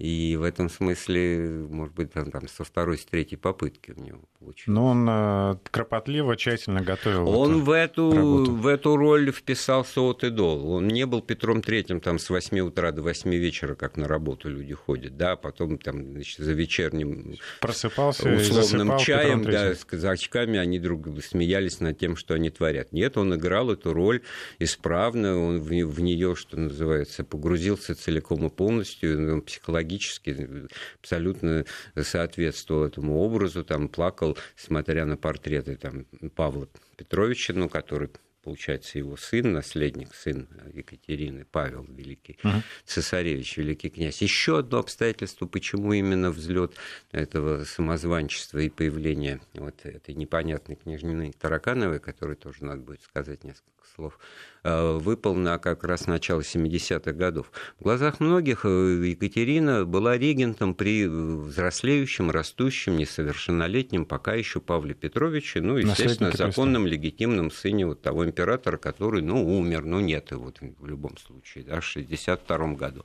И 0.00 0.34
в 0.36 0.44
этом 0.44 0.70
смысле, 0.70 1.66
может 1.68 1.94
быть, 1.94 2.10
там, 2.12 2.30
там 2.30 2.48
со 2.48 2.64
второй, 2.64 2.96
с 2.96 3.04
третьей 3.04 3.36
попытки 3.36 3.92
у 3.94 4.00
него 4.00 4.20
получилось. 4.38 4.66
Но 4.66 4.86
он 4.86 5.06
э, 5.06 5.56
кропотливо, 5.70 6.38
тщательно 6.38 6.80
готовил 6.80 7.28
Он 7.28 7.56
эту 7.56 7.64
в, 7.64 7.70
эту, 7.70 8.10
в 8.10 8.66
эту 8.66 8.96
роль 8.96 9.30
вписался 9.30 10.00
от 10.00 10.24
и 10.24 10.30
до. 10.30 10.56
Он 10.58 10.88
не 10.88 11.04
был 11.04 11.20
Петром 11.20 11.60
Третьим 11.60 12.00
там, 12.00 12.18
с 12.18 12.30
8 12.30 12.60
утра 12.60 12.92
до 12.92 13.02
8 13.02 13.30
вечера, 13.34 13.74
как 13.74 13.98
на 13.98 14.08
работу 14.08 14.48
люди 14.48 14.72
ходят, 14.72 15.18
да, 15.18 15.36
потом 15.36 15.76
там, 15.76 16.12
значит, 16.12 16.38
за 16.38 16.52
вечерним 16.52 17.36
Просыпался 17.60 18.30
условным 18.30 18.96
чаем, 18.96 19.44
да, 19.44 19.74
с 19.74 19.84
казачками 19.84 20.58
они 20.58 20.78
друг 20.78 21.08
смеялись 21.22 21.78
над 21.80 21.98
тем, 21.98 22.16
что 22.16 22.32
они 22.32 22.48
творят. 22.48 22.92
Нет, 22.92 23.18
он 23.18 23.34
играл 23.34 23.70
эту 23.70 23.92
роль 23.92 24.22
исправно, 24.58 25.38
он 25.38 25.60
в, 25.60 25.68
в 25.68 26.00
нее, 26.00 26.34
что 26.36 26.58
называется, 26.58 27.22
погрузился 27.22 27.94
целиком 27.94 28.46
и 28.46 28.48
полностью, 28.48 29.42
психологически 29.42 29.89
психологически 29.98 30.68
абсолютно 31.00 31.64
соответствовал 32.00 32.84
этому 32.84 33.18
образу, 33.18 33.64
там 33.64 33.88
плакал, 33.88 34.36
смотря 34.56 35.04
на 35.06 35.16
портреты 35.16 35.76
там, 35.76 36.06
Павла 36.34 36.68
Петровича, 36.96 37.52
ну, 37.54 37.68
который 37.68 38.10
получается, 38.42 38.96
его 38.96 39.18
сын, 39.18 39.52
наследник, 39.52 40.14
сын 40.14 40.48
Екатерины, 40.72 41.44
Павел 41.44 41.84
Великий, 41.84 42.38
uh-huh. 42.42 42.62
цесаревич, 42.86 43.58
великий 43.58 43.90
князь. 43.90 44.22
Еще 44.22 44.60
одно 44.60 44.78
обстоятельство, 44.78 45.46
почему 45.46 45.92
именно 45.92 46.30
взлет 46.30 46.72
этого 47.12 47.64
самозванчества 47.64 48.60
и 48.60 48.70
появление 48.70 49.42
вот 49.52 49.84
этой 49.84 50.14
непонятной 50.14 50.76
княжнины 50.76 51.32
Таракановой, 51.38 52.00
которой 52.00 52.34
тоже 52.34 52.64
надо 52.64 52.80
будет 52.80 53.02
сказать 53.02 53.44
несколько 53.44 53.70
слов, 54.00 54.18
э, 54.64 54.92
выпал 54.98 55.34
на 55.34 55.58
как 55.58 55.84
раз 55.84 56.06
начало 56.06 56.40
70-х 56.40 57.12
годов. 57.12 57.52
В 57.78 57.84
глазах 57.84 58.20
многих 58.20 58.64
э, 58.64 58.68
Екатерина 58.68 59.84
была 59.84 60.16
регентом 60.16 60.74
при 60.74 61.06
взрослеющем, 61.06 62.30
растущем, 62.30 62.96
несовершеннолетнем, 62.96 64.04
пока 64.06 64.34
еще 64.34 64.60
Павле 64.60 64.94
Петровиче, 64.94 65.60
ну, 65.60 65.76
естественно, 65.76 66.32
законном, 66.32 66.86
легитимном 66.86 67.50
сыне 67.50 67.86
вот 67.86 68.00
того 68.00 68.24
императора, 68.24 68.78
который, 68.78 69.22
ну, 69.22 69.58
умер, 69.58 69.84
ну, 69.84 70.00
нет 70.00 70.30
его 70.30 70.44
вот, 70.44 70.58
в 70.60 70.86
любом 70.86 71.16
случае, 71.18 71.64
да, 71.64 71.80
в 71.80 71.84
62 71.84 72.74
году. 72.74 73.04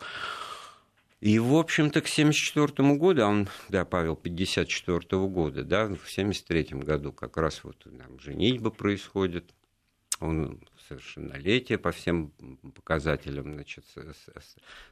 И, 1.22 1.40
в 1.40 1.56
общем-то, 1.56 2.02
к 2.02 2.06
1974 2.06 2.98
году, 2.98 3.22
а 3.24 3.28
он, 3.28 3.48
да, 3.70 3.84
Павел, 3.84 4.16
54 4.16 5.00
года, 5.28 5.64
да, 5.64 5.84
в 5.86 6.06
1973 6.06 6.80
году 6.80 7.12
как 7.12 7.38
раз 7.38 7.64
вот 7.64 7.78
там 7.84 8.20
женитьба 8.20 8.70
происходит, 8.70 9.46
он 10.20 10.60
совершеннолетие 10.88 11.78
по 11.78 11.92
всем 11.92 12.32
показателям 12.74 13.54
значит, 13.54 13.86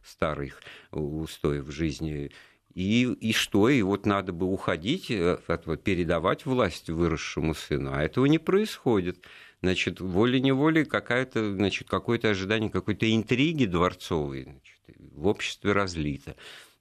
старых 0.04 0.62
устоев 0.92 1.70
жизни. 1.72 2.32
И, 2.74 3.04
и 3.04 3.34
что? 3.34 3.70
И 3.70 3.82
вот 3.82 4.06
надо 4.06 4.34
бы 4.34 4.48
уходить, 4.48 5.12
э, 5.12 5.38
от, 5.48 5.68
вот, 5.68 5.84
передавать 5.84 6.46
власть 6.46 6.90
выросшему 6.90 7.54
сыну, 7.54 7.92
а 7.94 8.02
этого 8.02 8.26
не 8.26 8.40
происходит. 8.40 9.24
Значит, 9.62 10.02
волей-неволей 10.02 10.84
какая-то, 10.84 11.54
значит, 11.54 11.88
какое-то 11.88 12.30
ожидание 12.30 12.70
какой-то 12.70 13.14
интриги 13.14 13.66
дворцовой 13.66 14.44
значит, 14.44 14.80
в 15.16 15.28
обществе 15.28 15.72
разлито 15.72 16.36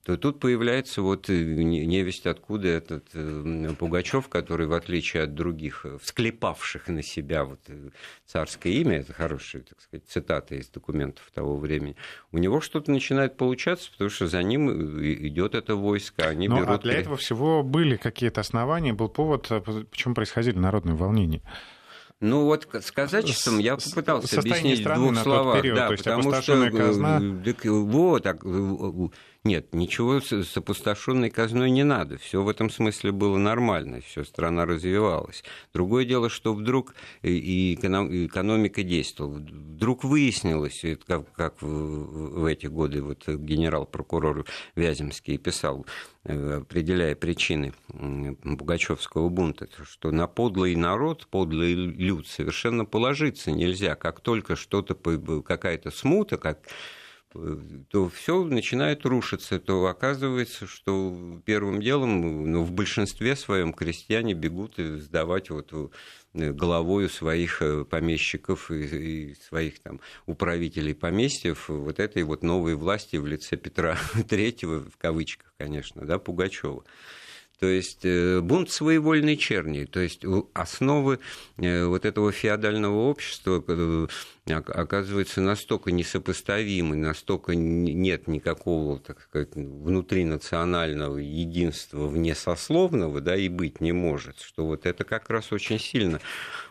то 0.05 0.17
тут 0.17 0.41
появляется 0.41 1.01
вот 1.01 1.31
э, 1.31 1.35
невесть 1.35 2.27
откуда 2.27 2.69
этот 2.69 3.09
э, 3.15 3.69
Пугачев, 3.79 4.29
который, 4.29 4.67
в 4.67 4.73
отличие 4.73 5.23
от 5.23 5.35
других, 5.35 5.87
э, 5.87 5.97
всклепавших 6.03 6.89
на 6.89 7.03
себя 7.03 7.45
вот 7.45 7.61
царское 8.27 8.73
имя, 8.73 8.99
это 8.99 9.13
хорошая, 9.13 9.63
так 9.63 9.81
сказать, 9.81 10.05
цитата 10.09 10.57
из 10.57 10.69
документов 10.69 11.31
того 11.33 11.57
времени, 11.57 11.95
у 12.33 12.39
него 12.39 12.61
что-то 12.61 12.91
начинает 12.91 13.37
получаться, 13.37 13.93
потому 13.93 14.11
что 14.11 14.27
за 14.27 14.43
ним 14.43 14.71
идет 15.01 15.55
это 15.55 15.77
войско, 15.77 16.27
они 16.27 16.49
Но, 16.49 16.57
берут... 16.57 16.71
А 16.71 16.79
для 16.79 16.95
этого 16.95 17.17
всего 17.17 17.63
были 17.63 17.97
какие-то 17.97 18.41
основания, 18.41 18.93
был 18.93 19.09
повод, 19.09 19.49
почему 19.91 20.15
происходили 20.15 20.59
народные 20.59 20.97
волнения. 20.97 21.43
Ну 22.23 22.45
вот 22.45 22.69
с 22.73 22.93
казачеством 22.93 23.59
я 23.59 23.77
попытался 23.77 24.39
объяснить 24.39 24.87
в 24.87 24.95
двух 24.95 25.19
словах. 25.19 25.61
Период, 25.61 25.77
да, 25.77 25.91
потому 25.91 26.33
что 26.35 26.71
казна... 26.71 27.21
вот 27.21 28.23
так, 28.23 28.45
нет, 29.45 29.75
ничего 29.75 30.21
с 30.21 30.57
опустошенной 30.57 31.29
казной 31.29 31.71
не 31.73 31.83
надо. 31.83 32.17
Все 32.19 32.41
в 32.43 32.49
этом 32.49 32.71
смысле 32.71 33.11
было 33.11 33.39
нормально, 33.39 34.01
все 34.01 34.23
страна 34.23 34.65
развивалась. 34.67 35.43
Другое 35.75 36.05
дело, 36.05 36.31
что 36.31 36.55
вдруг 36.55 36.95
и 37.23 37.75
экономика 37.75 38.85
действовала. 38.85 39.39
Вдруг 39.39 40.05
выяснилось, 40.05 40.85
как, 41.09 41.33
как 41.33 41.61
в 41.61 42.45
эти 42.45 42.67
годы 42.67 43.03
вот 43.03 43.27
генерал-прокурор 43.27 44.47
Вяземский 44.77 45.39
писал, 45.39 45.87
э, 46.22 46.22
определяя 46.25 47.15
причины 47.15 47.73
Пугачевского 47.89 49.29
бунта, 49.29 49.69
что 49.85 50.13
на 50.13 50.27
подлый 50.27 50.77
народ, 50.77 51.27
подлый 51.29 51.75
люд 51.75 52.27
совершенно 52.27 52.85
положиться 52.85 53.51
нельзя. 53.51 53.97
Как 53.97 54.21
только 54.21 54.55
что-то, 54.57 54.95
какая-то 55.43 55.91
смута, 55.91 56.37
как 56.37 56.61
то 57.91 58.09
все 58.09 58.45
начинает 58.45 59.07
рушиться, 59.07 59.59
то 59.59 59.87
оказывается, 59.87 60.67
что 60.67 61.41
первым 61.45 61.81
делом 61.81 62.51
ну, 62.51 62.63
в 62.63 62.73
большинстве 62.73 63.37
своем 63.37 63.73
крестьяне 63.73 64.35
бегут 64.35 64.79
и 64.79 64.99
сдавать 64.99 65.51
вот 65.51 65.73
э, 65.73 66.53
головой 66.53 67.09
своих 67.09 67.63
э, 67.63 67.85
помещиков 67.85 68.71
и, 68.71 69.31
и 69.31 69.35
своих 69.35 69.81
там 69.81 70.01
управителей 70.27 70.95
поместьев 70.95 71.69
вот 71.69 72.01
этой 72.01 72.23
вот 72.23 72.43
новой 72.43 72.75
власти 72.75 73.17
в 73.17 73.27
лице 73.27 73.57
Петра 73.57 73.97
Третьего, 74.29 74.81
в 74.81 74.97
кавычках, 74.99 75.55
конечно, 75.57 76.05
да, 76.05 76.19
Пугачева. 76.19 76.85
То 77.63 77.69
есть 77.69 78.01
э, 78.03 78.41
бунт 78.41 78.71
своевольной 78.73 79.37
черни, 79.37 79.85
то 79.85 80.01
есть 80.01 80.25
основы 80.53 81.21
э, 81.59 81.85
вот 81.85 82.05
этого 82.05 82.33
феодального 82.33 83.09
общества 83.09 83.63
оказывается 84.49 85.41
настолько 85.41 85.93
несопоставимы, 85.93 86.97
настолько 86.97 87.55
нет 87.55 88.27
никакого, 88.27 88.99
так 88.99 89.21
сказать, 89.21 89.55
внутринационального 89.55 91.19
единства 91.19 92.09
внесословного, 92.09 93.21
да, 93.21 93.37
и 93.37 93.49
быть 93.49 93.81
не 93.81 93.93
может, 93.93 94.41
что 94.41 94.67
вот 94.67 94.85
это 94.85 95.05
как 95.05 95.31
раз 95.31 95.53
очень 95.53 95.79
сильно 95.79 96.21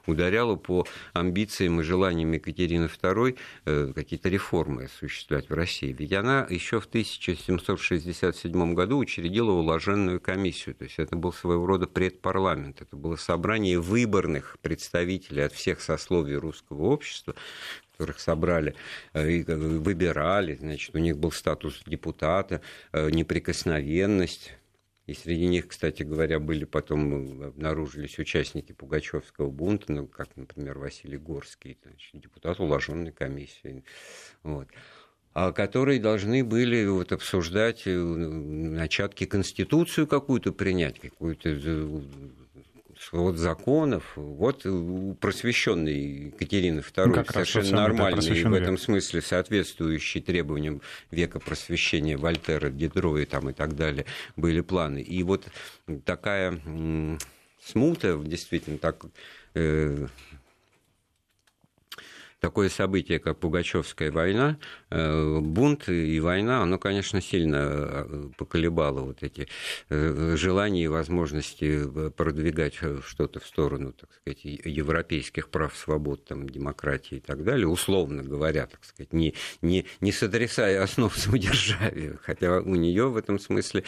ударяло 0.06 0.56
по 0.56 0.86
амбициям 1.14 1.82
и 1.82 1.84
желаниям 1.84 2.32
Екатерины 2.32 2.86
II 2.86 3.38
э, 3.66 3.92
какие-то 3.94 4.30
реформы 4.30 4.86
осуществлять 4.86 5.50
в 5.50 5.54
России. 5.54 5.96
Ведь 5.98 6.14
она 6.14 6.48
еще 6.50 6.80
в 6.80 6.86
1767 6.86 8.74
году 8.74 8.98
учредила 8.98 9.52
уложенную 9.52 10.20
комиссию, 10.20 10.76
то 10.76 10.86
есть 10.86 11.00
это 11.00 11.16
был 11.16 11.34
своего 11.34 11.66
рода 11.66 11.88
предпарламент, 11.88 12.82
это 12.82 12.96
было 12.96 13.16
собрание 13.16 13.80
выборных 13.80 14.58
представителей 14.62 15.44
от 15.44 15.54
всех 15.54 15.82
сословий 15.82 16.36
русского 16.36 16.84
общества, 16.84 17.36
которых 18.02 18.20
собрали 18.20 18.76
э, 19.14 19.30
и 19.30 19.44
выбирали, 19.44 20.56
значит, 20.56 20.96
у 20.96 20.98
них 20.98 21.18
был 21.18 21.32
статус 21.32 21.82
депутата, 21.86 22.62
э, 22.94 23.10
неприкосновенность, 23.12 24.54
и 25.08 25.14
среди 25.14 25.48
них, 25.48 25.68
кстати 25.68 26.04
говоря, 26.04 26.40
были 26.40 26.66
потом 26.66 27.44
обнаружились 27.44 28.20
участники 28.20 28.72
Пугачевского 28.72 29.50
бунта, 29.50 29.92
ну, 29.92 30.08
как, 30.08 30.36
например, 30.36 30.78
Василий 30.78 31.18
Горский, 31.18 31.78
значит, 31.84 32.22
депутат 32.22 32.60
уложенной 32.60 33.12
комиссии. 33.12 33.84
Вот 34.44 34.68
а 35.34 35.52
которые 35.52 36.00
должны 36.00 36.44
были 36.44 36.86
вот 36.86 37.12
обсуждать 37.12 37.84
э, 37.86 37.96
начатки 37.96 39.26
Конституцию 39.26 40.08
какую-то 40.08 40.52
принять, 40.52 41.00
какую-то 41.00 41.50
вот 43.12 43.38
законов, 43.38 44.04
вот 44.16 44.66
просвещенный 45.20 46.28
Екатерины 46.28 46.80
II, 46.80 47.06
ну, 47.06 47.26
совершенно 47.26 47.82
нормальный, 47.82 48.40
и 48.40 48.44
в 48.44 48.54
этом 48.54 48.78
смысле 48.78 49.22
соответствующий 49.22 50.22
требованиям 50.22 50.82
века 51.10 51.40
просвещения 51.40 52.18
Вольтера, 52.18 52.70
Дидро 52.70 53.18
и, 53.18 53.26
там, 53.26 53.50
и 53.50 53.54
так 53.54 53.76
далее, 53.76 54.06
были 54.36 54.62
планы. 54.62 55.02
И 55.02 55.24
вот 55.24 55.48
такая 56.06 56.60
смута, 57.64 58.22
действительно, 58.24 58.78
так 58.78 59.06
э, 59.54 60.08
такое 62.42 62.70
событие, 62.70 63.20
как 63.20 63.40
Пугачевская 63.40 64.12
война, 64.12 64.58
э, 64.90 65.40
бунт 65.40 65.88
и 65.88 66.20
война, 66.20 66.64
оно, 66.64 66.80
конечно, 66.80 67.22
сильно 67.22 67.58
э, 67.58 68.30
поколебало 68.36 69.02
вот 69.02 69.22
эти 69.22 69.48
э, 69.90 70.36
желания 70.36 70.86
и 70.86 70.88
возможности 70.88 72.10
продвигать 72.18 72.80
что-то 73.06 73.40
в 73.40 73.46
сторону, 73.46 73.94
так 73.94 74.10
сказать, 74.14 74.40
европейских 74.44 75.50
прав, 75.50 75.78
свобод, 75.78 76.26
там, 76.26 76.50
демократии 76.50 77.18
и 77.18 77.20
так 77.20 77.44
далее, 77.44 77.68
условно 77.68 78.24
говоря, 78.24 78.66
так 78.66 78.84
сказать, 78.84 79.14
не, 79.14 79.36
не, 79.62 79.86
не 80.02 80.12
сотрясая 80.12 80.82
основ 80.82 81.16
самодержавия. 81.16 82.18
Хотя 82.24 82.60
у 82.60 82.76
нее 82.76 83.08
в 83.10 83.18
этом 83.18 83.38
смысле, 83.38 83.84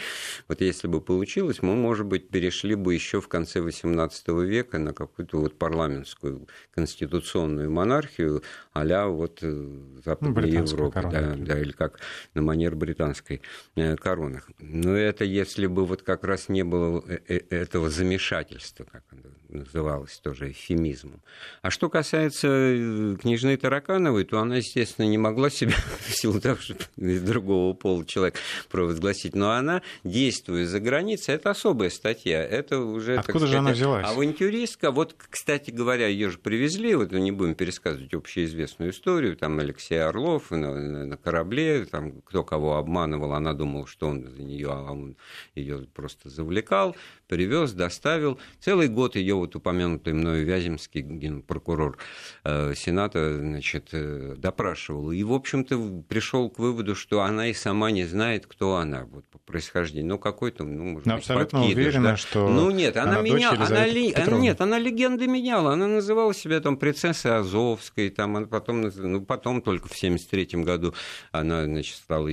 вот 0.46 0.60
если 0.60 0.86
бы 0.86 1.00
получилось, 1.00 1.60
мы, 1.60 1.74
может 1.74 2.06
быть, 2.06 2.28
перешли 2.28 2.76
бы 2.76 2.94
еще 2.94 3.20
в 3.20 3.26
конце 3.26 3.58
XVIII 3.58 4.44
века 4.44 4.78
на 4.78 4.92
какую-то 4.92 5.38
вот 5.38 5.58
парламентскую 5.58 6.46
конституционную 6.72 7.68
монархию, 7.68 8.43
а 8.74 9.06
вот 9.06 9.38
э, 9.42 9.66
Западной 10.04 10.50
ну, 10.50 10.62
Европы, 10.64 11.00
да, 11.10 11.34
да, 11.36 11.60
или 11.60 11.70
как 11.70 12.00
на 12.34 12.42
манер 12.42 12.74
британской 12.74 13.40
э, 13.76 13.96
короны. 13.96 14.42
Но 14.58 14.96
это 14.96 15.24
если 15.24 15.66
бы 15.66 15.86
вот 15.86 16.02
как 16.02 16.24
раз 16.24 16.48
не 16.48 16.64
было 16.64 17.02
э, 17.06 17.40
этого 17.50 17.88
замешательства, 17.88 18.84
как 18.90 19.04
оно 19.12 19.22
называлось 19.48 20.18
тоже 20.18 20.50
эфемизмом. 20.50 21.22
А 21.62 21.70
что 21.70 21.88
касается 21.88 23.16
княжны 23.20 23.56
Таракановой, 23.56 24.24
то 24.24 24.40
она, 24.40 24.56
естественно, 24.56 25.06
не 25.06 25.18
могла 25.18 25.50
себя 25.50 25.74
в 26.00 26.12
силу 26.12 26.40
того, 26.40 26.56
что 26.56 26.74
из 26.96 27.22
другого 27.22 27.72
пола 27.74 28.04
человек 28.04 28.34
провозгласить, 28.70 29.36
но 29.36 29.52
она, 29.52 29.82
действуя 30.02 30.66
за 30.66 30.80
границей, 30.80 31.36
это 31.36 31.50
особая 31.50 31.90
статья. 31.90 32.42
Это 32.44 32.80
уже, 32.80 33.18
Откуда 33.18 33.46
же 33.46 33.52
сказать, 33.52 33.58
она 33.60 33.70
взялась? 33.70 34.06
Авантюристка. 34.08 34.90
Вот, 34.90 35.14
кстати 35.16 35.70
говоря, 35.70 36.08
ее 36.08 36.30
же 36.30 36.38
привезли, 36.38 36.96
вот 36.96 37.12
не 37.12 37.30
будем 37.30 37.54
пересказывать 37.54 38.12
общие 38.14 38.33
известную 38.42 38.90
историю, 38.90 39.36
там 39.36 39.58
Алексей 39.58 40.02
Орлов 40.02 40.50
на, 40.50 40.74
на, 40.74 41.16
корабле, 41.16 41.84
там 41.84 42.22
кто 42.22 42.42
кого 42.42 42.76
обманывал, 42.76 43.34
она 43.34 43.52
думала, 43.52 43.86
что 43.86 44.08
он 44.08 44.24
за 44.24 44.42
нее, 44.42 44.70
а 44.70 44.92
он 44.92 45.16
ее 45.54 45.86
просто 45.92 46.28
завлекал, 46.30 46.96
привез, 47.28 47.72
доставил. 47.72 48.38
Целый 48.60 48.88
год 48.88 49.16
ее 49.16 49.34
вот 49.34 49.54
упомянутый 49.56 50.12
мною 50.12 50.44
Вяземский 50.44 51.42
прокурор 51.42 51.98
э, 52.44 52.74
Сената 52.74 53.38
значит, 53.38 53.88
э, 53.92 54.34
допрашивал. 54.38 55.12
И, 55.12 55.22
в 55.22 55.32
общем-то, 55.32 56.02
пришел 56.08 56.50
к 56.50 56.58
выводу, 56.58 56.94
что 56.94 57.22
она 57.22 57.48
и 57.48 57.54
сама 57.54 57.90
не 57.90 58.04
знает, 58.04 58.46
кто 58.46 58.76
она 58.76 59.04
вот, 59.04 59.24
по 59.26 59.38
происхождению. 59.38 60.10
Ну, 60.10 60.18
какой-то, 60.18 60.64
ну, 60.64 60.84
может 60.84 61.06
Но 61.06 61.14
быть, 61.14 61.22
абсолютно 61.22 61.60
подкидыш, 61.60 61.84
уверена, 61.86 62.10
да? 62.10 62.16
что 62.16 62.48
Ну, 62.48 62.70
нет, 62.70 62.96
она, 62.96 63.12
она 63.12 63.22
меняла, 63.22 63.66
она, 63.66 63.86
ли, 63.86 64.14
нет, 64.38 64.60
она 64.60 64.78
легенды 64.78 65.26
меняла. 65.26 65.72
Она 65.72 65.86
называла 65.86 66.34
себя 66.34 66.60
там 66.60 66.76
принцессой 66.76 67.38
Азовской, 67.38 68.10
там 68.10 68.23
она 68.24 68.46
потом, 68.46 68.82
ну, 68.82 69.20
потом 69.24 69.62
только 69.62 69.88
в 69.88 69.96
1973 69.96 70.62
году 70.62 70.94
она, 71.32 71.64
значит, 71.64 71.96
стала 71.96 72.28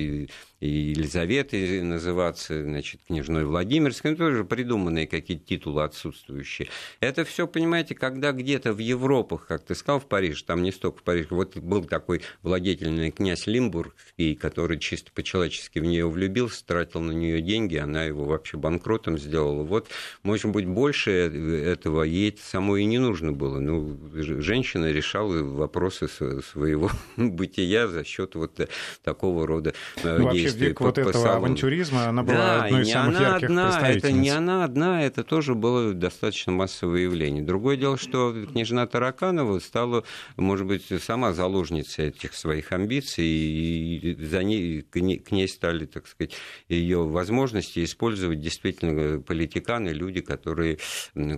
и 0.62 0.70
Елизаветой 0.70 1.82
называться, 1.82 2.64
значит, 2.64 3.02
княжной 3.08 3.46
Владимирской, 3.46 4.12
ну, 4.12 4.18
тоже 4.18 4.46
придуманные 4.46 5.08
какие-то 5.08 5.44
титулы 5.44 5.84
отсутствующие. 5.84 6.70
Это 7.00 7.26
все, 7.26 7.48
понимаете, 7.48 7.96
когда 7.96 8.32
где-то 8.32 8.72
в 8.72 8.78
Европах, 8.78 9.48
как 9.48 9.64
ты 9.64 9.74
сказал, 9.74 10.00
в 10.00 10.06
Париже, 10.06 10.46
там 10.46 10.62
не 10.62 10.72
столько 10.72 11.00
в 11.00 11.04
Париже, 11.04 11.30
вот 11.32 11.58
был 11.58 11.84
такой 11.84 12.22
владетельный 12.44 13.10
князь 13.10 13.48
Лимбургский, 13.48 14.36
который 14.36 14.78
чисто 14.78 15.12
по-человечески 15.12 15.80
в 15.80 15.84
нее 15.84 16.08
влюбился, 16.08 16.64
тратил 16.64 17.02
на 17.02 17.12
нее 17.12 17.42
деньги, 17.42 17.78
она 17.78 18.04
его 18.04 18.26
вообще 18.26 18.56
банкротом 18.58 19.18
сделала. 19.18 19.64
Вот, 19.64 19.88
может 20.22 20.52
быть, 20.52 20.68
больше 20.68 21.12
этого 21.12 22.04
ей 22.04 22.38
самой 22.40 22.84
и 22.84 22.86
не 22.86 23.00
нужно 23.00 23.32
было. 23.32 23.60
Ну, 23.60 24.00
женщина 24.14 24.92
решала 24.92 25.42
вопросы 25.42 26.08
своего 26.08 26.92
бытия 27.18 27.88
за 27.88 28.04
счет 28.04 28.36
вот 28.36 28.70
такого 29.04 29.48
рода 29.48 29.74
ну, 30.04 30.32
действий 30.32 30.51
в 30.51 30.51
век 30.56 30.82
вот 30.82 30.98
этого 30.98 31.12
салону. 31.12 31.38
авантюризма 31.38 32.08
она 32.08 32.24
была 32.24 32.38
да, 32.38 32.64
одной 32.64 32.82
из 32.82 32.92
самых 32.92 33.18
она 33.18 33.28
ярких 33.30 33.50
одна, 33.50 33.90
это 33.90 34.12
не 34.12 34.30
она 34.30 34.64
одна, 34.64 35.04
это 35.04 35.24
тоже 35.24 35.56
было 35.56 35.94
достаточно 35.94 36.52
массовое 36.52 37.02
явление. 37.02 37.44
Другое 37.44 37.78
дело, 37.78 37.98
что 37.98 38.34
княжна 38.52 38.86
Тараканова 38.88 39.60
стала, 39.60 40.04
может 40.38 40.68
быть, 40.68 40.86
сама 41.02 41.34
заложницей 41.34 42.08
этих 42.08 42.34
своих 42.34 42.72
амбиций, 42.72 43.26
и 43.26 44.18
за 44.20 44.44
ней, 44.44 44.82
к 44.82 45.32
ней 45.32 45.48
стали, 45.48 45.86
так 45.86 46.08
сказать, 46.08 46.34
ее 46.70 47.04
возможности 47.04 47.84
использовать 47.84 48.40
действительно 48.40 49.20
политиканы, 49.22 49.90
люди, 49.90 50.22
которые 50.22 50.80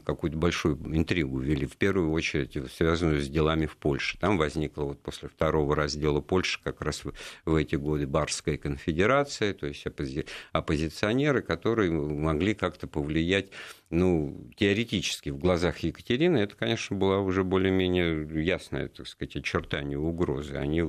какую-то 0.06 0.38
большую 0.38 0.78
интригу 0.96 1.40
вели, 1.40 1.66
в 1.66 1.78
первую 1.78 2.12
очередь 2.12 2.58
связанную 2.76 3.22
с 3.22 3.28
делами 3.28 3.66
в 3.66 3.78
Польше. 3.78 4.18
Там 4.20 4.38
возникла 4.38 4.84
вот 4.84 5.02
после 5.02 5.30
второго 5.30 5.76
раздела 5.76 6.22
Польши 6.22 6.60
как 6.64 6.82
раз 6.82 7.04
в, 7.04 7.14
в 7.46 7.56
эти 7.56 7.76
годы 7.76 8.08
Барская 8.08 8.58
конфедерация, 8.58 9.03
федерация, 9.04 9.54
то 9.54 9.68
есть 9.68 9.86
оппози... 9.86 10.26
оппозиционеры, 10.52 11.42
которые 11.42 11.92
могли 11.92 12.54
как-то 12.54 12.88
повлиять 12.88 13.50
ну, 13.94 14.50
теоретически 14.58 15.30
в 15.30 15.38
глазах 15.38 15.80
Екатерины 15.80 16.38
это, 16.38 16.56
конечно, 16.56 16.96
была 16.96 17.20
уже 17.20 17.44
более-менее 17.44 18.44
ясное, 18.44 18.88
так 18.88 19.08
сказать, 19.08 19.36
очертание 19.36 20.00
угрозы. 20.00 20.56
Они, 20.56 20.84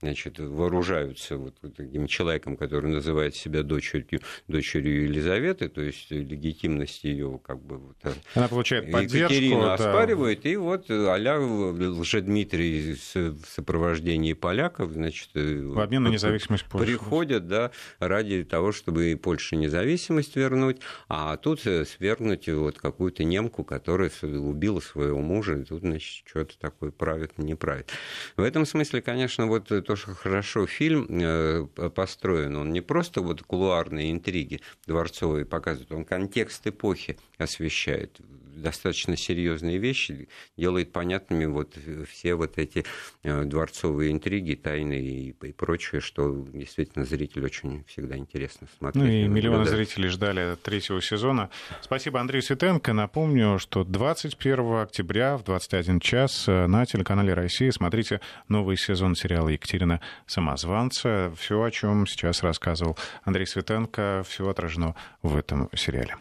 значит, 0.00 0.38
вооружаются 0.38 1.38
вот 1.38 1.54
таким 1.74 2.06
человеком, 2.06 2.56
который 2.56 2.90
называет 2.90 3.34
себя 3.34 3.62
дочерью, 3.62 4.20
дочерью 4.46 5.04
Елизаветы, 5.04 5.68
то 5.68 5.80
есть 5.80 6.10
легитимность 6.10 7.02
ее 7.04 7.40
как 7.42 7.62
бы 7.62 7.78
вот, 7.78 7.96
э, 8.02 8.12
Она 8.34 8.48
получает 8.48 8.92
поддержку. 8.92 9.32
Екатерина 9.32 9.62
да. 9.62 9.74
оспаривает, 9.74 10.44
и 10.44 10.56
вот 10.56 10.90
а-ля 10.90 11.38
Лжедмитрий 11.38 12.94
в 12.94 13.46
сопровождении 13.46 14.34
поляков, 14.34 14.92
значит, 14.92 15.30
э, 15.34 15.62
в 15.64 15.80
обмен 15.80 16.02
на 16.02 16.08
независимость 16.08 16.66
Польши. 16.66 16.86
Приходят, 16.86 17.48
да, 17.48 17.59
ради 17.98 18.44
того, 18.44 18.72
чтобы 18.72 19.18
Польше 19.22 19.56
независимость 19.56 20.36
вернуть, 20.36 20.80
а 21.08 21.36
тут 21.36 21.66
э, 21.66 21.84
свергнуть 21.84 22.48
вот 22.48 22.78
какую-то 22.78 23.24
немку, 23.24 23.64
которая 23.64 24.10
убила 24.22 24.80
своего 24.80 25.20
мужа, 25.20 25.58
и 25.58 25.64
тут, 25.64 25.80
значит, 25.80 26.26
что-то 26.26 26.58
такое 26.58 26.90
правит, 26.90 27.38
не 27.38 27.54
правит. 27.54 27.90
В 28.36 28.42
этом 28.42 28.66
смысле, 28.66 29.02
конечно, 29.02 29.46
вот 29.46 29.68
то, 29.68 29.96
что 29.96 30.14
хорошо 30.14 30.66
фильм 30.66 31.06
э, 31.10 31.66
построен, 31.94 32.56
он 32.56 32.72
не 32.72 32.80
просто 32.80 33.20
вот 33.20 33.42
кулуарные 33.42 34.10
интриги 34.10 34.60
дворцовые 34.86 35.44
показывает, 35.44 35.92
он 35.92 36.04
контекст 36.04 36.66
эпохи 36.66 37.18
освещает 37.38 38.20
достаточно 38.60 39.16
серьезные 39.16 39.78
вещи, 39.78 40.28
делает 40.56 40.92
понятными 40.92 41.46
вот 41.46 41.76
все 42.08 42.34
вот 42.34 42.58
эти 42.58 42.84
э, 43.22 43.44
дворцовые 43.44 44.12
интриги, 44.12 44.54
тайны 44.54 45.00
и, 45.00 45.30
и 45.30 45.52
прочее, 45.52 46.00
что 46.00 46.46
действительно 46.52 47.04
зритель 47.04 47.44
очень 47.44 47.84
всегда 47.84 48.16
интересно 48.16 48.68
смотреть. 48.78 49.04
Ну 49.04 49.10
и 49.10 49.28
миллионы 49.28 49.64
зрителей 49.64 50.08
ждали 50.08 50.56
третьего 50.62 51.00
сезона. 51.00 51.50
Спасибо 51.80 52.20
Андрею 52.20 52.42
Светенко. 52.42 52.92
Напомню, 52.92 53.58
что 53.58 53.84
21 53.84 54.74
октября 54.74 55.36
в 55.36 55.44
21 55.44 56.00
час 56.00 56.46
на 56.46 56.84
телеканале 56.86 57.34
России 57.34 57.70
смотрите 57.70 58.20
новый 58.48 58.76
сезон 58.76 59.14
сериала 59.14 59.48
Екатерина 59.48 60.00
Самозванца. 60.26 61.32
Все, 61.36 61.62
о 61.62 61.70
чем 61.70 62.06
сейчас 62.06 62.42
рассказывал 62.42 62.96
Андрей 63.24 63.46
Светенко, 63.46 64.24
все 64.26 64.48
отражено 64.48 64.94
в 65.22 65.36
этом 65.36 65.68
сериале. 65.74 66.16